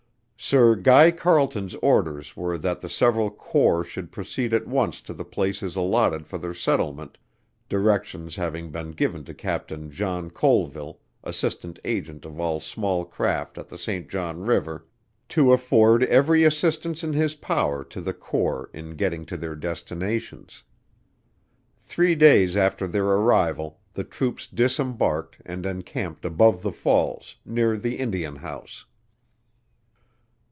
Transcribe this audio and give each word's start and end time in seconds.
Sir 0.43 0.75
Guy 0.75 1.11
Carleton's 1.11 1.75
orders 1.75 2.35
were 2.35 2.57
that 2.57 2.81
the 2.81 2.89
several 2.89 3.29
corps 3.29 3.83
should 3.85 4.11
proceed 4.11 4.53
at 4.55 4.65
once 4.67 4.99
to 5.03 5.13
the 5.13 5.23
places 5.23 5.75
allotted 5.77 6.25
for 6.25 6.39
their 6.39 6.55
settlement, 6.55 7.19
directions 7.69 8.35
having 8.37 8.69
been 8.71 8.91
given 8.93 9.23
to 9.25 9.35
Captain 9.35 9.91
John 9.91 10.31
Colville, 10.31 10.99
assistant 11.23 11.77
agent 11.85 12.25
of 12.25 12.39
all 12.39 12.59
small 12.59 13.05
craft 13.05 13.57
at 13.59 13.67
the 13.69 13.77
St. 13.77 14.09
John 14.09 14.41
River, 14.41 14.87
to 15.29 15.53
afford 15.53 16.03
every 16.05 16.43
assistance 16.43 17.03
in 17.03 17.13
his 17.13 17.35
power 17.35 17.83
to 17.85 18.01
the 18.01 18.13
corps 18.13 18.71
in 18.73 18.95
getting 18.95 19.25
to 19.27 19.37
their 19.37 19.55
destinations. 19.55 20.63
Three 21.77 22.15
days 22.15 22.57
after 22.57 22.87
their 22.87 23.05
arrival 23.05 23.79
the 23.93 24.03
troops 24.03 24.47
disembarked 24.47 25.37
and 25.45 25.65
encamped 25.67 26.25
above 26.25 26.63
the 26.63 26.71
Falls, 26.73 27.35
near 27.45 27.77
the 27.77 27.97
Indian 27.99 28.37
House. 28.37 28.85